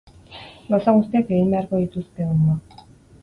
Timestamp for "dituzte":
1.83-2.27